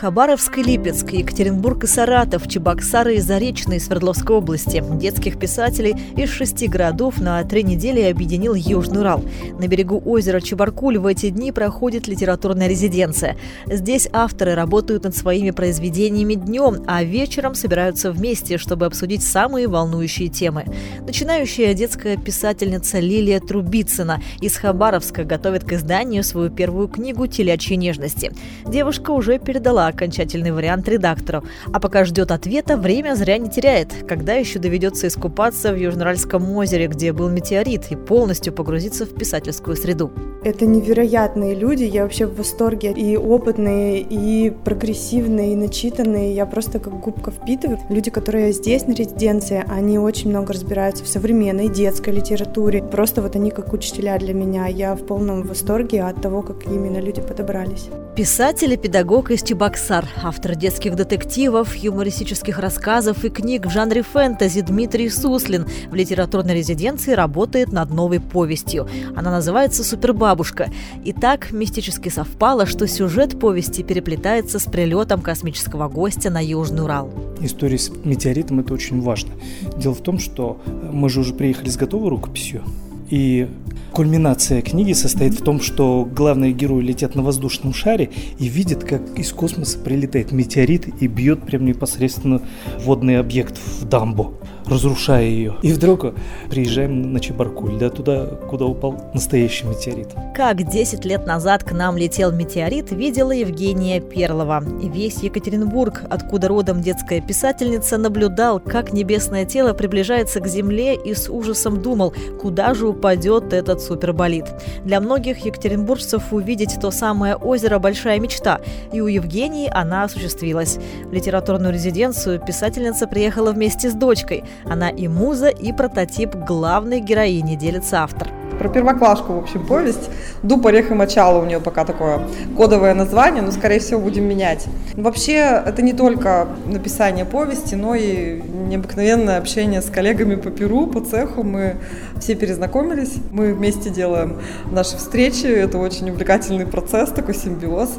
[0.00, 4.82] Хабаровск и Липецк, Екатеринбург и Саратов, Чебоксары и Заречный Свердловской области.
[4.92, 9.22] Детских писателей из шести городов на три недели объединил Южный Урал.
[9.58, 13.36] На берегу озера Чебаркуль в эти дни проходит литературная резиденция.
[13.66, 20.28] Здесь авторы работают над своими произведениями днем, а вечером собираются вместе, чтобы обсудить самые волнующие
[20.28, 20.64] темы.
[21.06, 28.32] Начинающая детская писательница Лилия Трубицына из Хабаровска готовит к изданию свою первую книгу «Телячьи нежности».
[28.66, 31.44] Девушка уже передала окончательный вариант редактору.
[31.72, 33.88] А пока ждет ответа, время зря не теряет.
[34.08, 39.76] Когда еще доведется искупаться в Южноуральском озере, где был метеорит, и полностью погрузиться в писательскую
[39.76, 40.10] среду?
[40.42, 42.92] Это невероятные люди, я вообще в восторге.
[42.92, 46.34] И опытные, и прогрессивные, и начитанные.
[46.34, 47.78] Я просто как губка впитываю.
[47.90, 52.82] Люди, которые здесь на резиденции, они очень много разбираются в современной детской литературе.
[52.82, 54.66] Просто вот они как учителя для меня.
[54.66, 57.88] Я в полном восторге от того, как именно люди подобрались.
[58.16, 64.60] Писатель и педагог из Чебоксар, автор детских детективов, юмористических рассказов и книг в жанре фэнтези
[64.60, 68.88] Дмитрий Суслин в литературной резиденции работает над новой повестью.
[69.16, 70.70] Она называется «Супербабушка».
[71.04, 77.10] И так мистически совпало, что сюжет повести переплетается с прилетом космического гостя на Южный Урал.
[77.40, 79.30] История с метеоритом– это очень важно.
[79.76, 80.60] Дело в том, что
[80.92, 82.62] мы же уже приехали с готовой рукописью,
[83.08, 83.48] и
[83.92, 89.18] Кульминация книги состоит в том, что главные герои летят на воздушном шаре и видят, как
[89.18, 92.40] из космоса прилетает метеорит и бьет прям непосредственно
[92.84, 94.34] водный объект в дамбу
[94.66, 95.54] разрушая ее.
[95.62, 96.06] И вдруг
[96.48, 100.08] приезжаем на Чебаркуль, да, туда, куда упал настоящий метеорит.
[100.34, 104.62] Как 10 лет назад к нам летел метеорит, видела Евгения Перлова.
[104.82, 111.14] И весь Екатеринбург, откуда родом детская писательница, наблюдал, как небесное тело приближается к Земле и
[111.14, 114.46] с ужасом думал, куда же упадет этот суперболид.
[114.84, 118.60] Для многих екатеринбуржцев увидеть то самое озеро– большая мечта,
[118.92, 120.78] и у Евгении она осуществилась.
[121.04, 124.44] В литературную резиденцию писательница приехала вместе с дочкой.
[124.64, 130.10] Она и муза, и прототип главной героини, делится автор про первоклашку, в общем, повесть.
[130.42, 132.20] «Дуб, орех и мочало» у нее пока такое
[132.58, 134.66] кодовое название, но, скорее всего, будем менять.
[134.92, 141.00] Вообще, это не только написание повести, но и необыкновенное общение с коллегами по Перу, по
[141.00, 141.42] цеху.
[141.42, 141.76] Мы
[142.20, 147.94] все перезнакомились, мы вместе делаем наши встречи, это очень увлекательный процесс, такой симбиоз.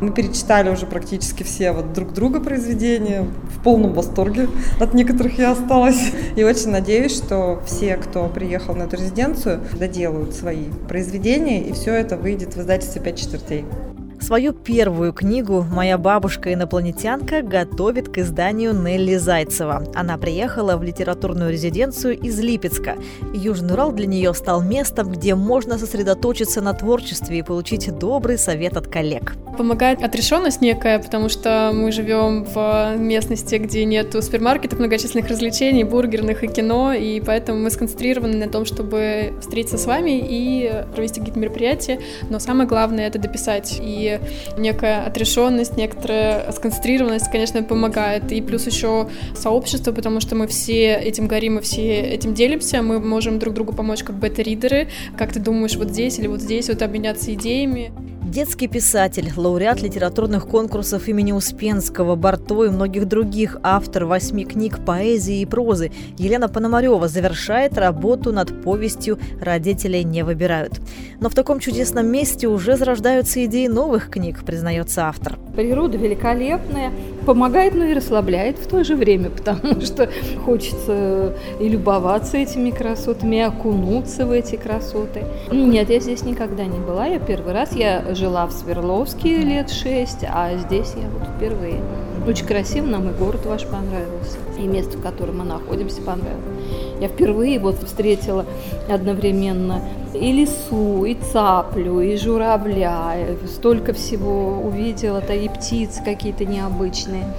[0.00, 4.48] Мы перечитали уже практически все вот друг друга произведения, в полном восторге
[4.80, 6.00] от некоторых я осталась.
[6.36, 11.72] И очень надеюсь, что все, кто приехал на эту резиденцию, доделают делают свои произведения, и
[11.72, 13.64] все это выйдет в издательстве «Пять четвертей».
[14.20, 19.84] Свою первую книгу «Моя бабушка-инопланетянка» готовит к изданию Нелли Зайцева.
[19.94, 22.96] Она приехала в литературную резиденцию из Липецка.
[23.34, 28.76] Южный Урал для нее стал местом, где можно сосредоточиться на творчестве и получить добрый совет
[28.76, 29.34] от коллег.
[29.56, 36.42] Помогает отрешенность некая, потому что мы живем в местности, где нет супермаркетов, многочисленных развлечений, бургерных
[36.42, 41.38] и кино, и поэтому мы сконцентрированы на том, чтобы встретиться с вами и провести какие-то
[41.38, 43.80] мероприятия, но самое главное— это дописать.
[43.80, 44.05] И
[44.56, 48.32] некая отрешенность, некоторая сконцентрированность, конечно, помогает.
[48.32, 53.00] И плюс еще сообщество, потому что мы все этим горим и все этим делимся, мы
[53.00, 56.82] можем друг другу помочь как бета-ридеры, как ты думаешь вот здесь или вот здесь, вот
[56.82, 57.92] обменяться идеями.
[58.26, 65.42] Детский писатель, лауреат литературных конкурсов имени Успенского, Барто и многих других, автор восьми книг поэзии
[65.42, 70.80] и прозы, Елена Пономарева завершает работу над повестью «Родителей не выбирают».
[71.20, 75.38] Но в таком чудесном месте уже зарождаются идеи новых книг, признается автор.
[75.54, 76.90] Природа великолепная,
[77.26, 80.08] помогает, но и расслабляет в то же время, потому что
[80.44, 85.24] хочется и любоваться этими красотами, и окунуться в эти красоты.
[85.50, 90.24] Нет, я здесь никогда не была, я первый раз, я жила в Свердловске лет шесть,
[90.24, 91.80] а здесь я вот впервые.
[92.26, 96.42] Очень красиво, нам и город ваш понравился, и место, в котором мы находимся, понравилось.
[97.00, 98.44] Я впервые вот встретила
[98.88, 99.80] одновременно
[100.12, 103.14] и лису, и цаплю, и журавля,
[103.46, 107.32] столько всего увидела-то, и птиц какие-то необычные.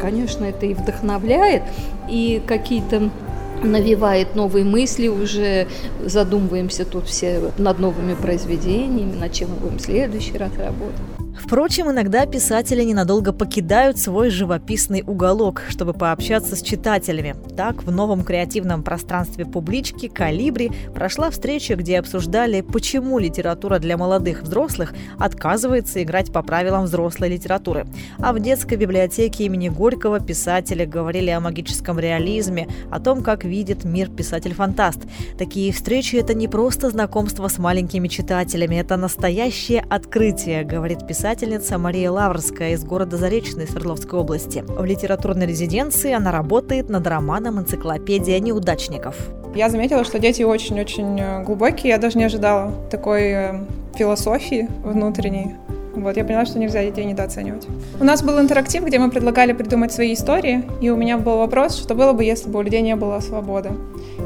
[0.00, 1.62] Конечно, это и вдохновляет,
[2.08, 3.10] и какие-то
[3.62, 5.66] навевает новые мысли, уже
[6.02, 11.21] задумываемся тут все над новыми произведениями, над чем мы будем в следующий раз работать.
[11.52, 17.36] Впрочем, иногда писатели ненадолго покидают свой живописный уголок, чтобы пообщаться с читателями.
[17.58, 24.44] Так, в новом креативном пространстве публички «Калибри» прошла встреча, где обсуждали, почему литература для молодых
[24.44, 27.86] взрослых отказывается играть по правилам взрослой литературы.
[28.18, 33.84] А в детской библиотеке имени Горького писатели говорили о магическом реализме, о том, как видит
[33.84, 35.00] мир писатель-фантаст.
[35.36, 41.76] Такие встречи– это не просто знакомство с маленькими читателями, это настоящее открытие, говорит писатель писательница
[41.76, 44.62] Мария Лаврская из города Заречный Свердловской области.
[44.64, 49.16] В литературной резиденции она работает над романом «Энциклопедия неудачников».
[49.52, 51.90] Я заметила, что дети очень-очень э, глубокие.
[51.90, 53.54] Я даже не ожидала такой э,
[53.96, 55.56] философии внутренней.
[55.96, 57.66] Вот, я поняла, что нельзя детей недооценивать.
[57.98, 61.76] У нас был интерактив, где мы предлагали придумать свои истории, и у меня был вопрос,
[61.76, 63.72] что было бы, если бы у людей не было свободы.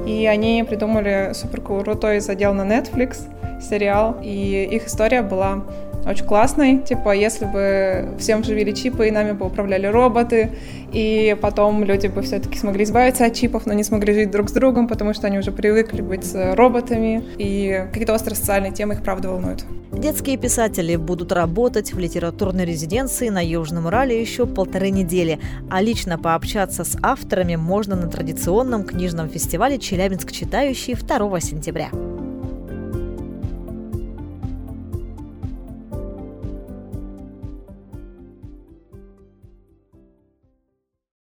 [0.07, 3.21] И они придумали супер крутой задел на Netflix,
[3.61, 5.65] сериал, и их история была
[6.07, 6.79] очень классной.
[6.79, 10.53] Типа, если бы всем вживили чипы, и нами бы управляли роботы,
[10.93, 14.53] и потом люди бы все-таки смогли избавиться от чипов, но не смогли жить друг с
[14.53, 19.03] другом, потому что они уже привыкли быть с роботами, и какие-то острые социальные темы их
[19.03, 19.65] правда волнуют.
[19.93, 25.39] Детские писатели будут работать в литературной резиденции на Южном Урале еще полторы недели,
[25.71, 31.89] а лично пообщаться с авторами можно на традиционном книжном фестивале «Челябинск читающий» 2 сентября.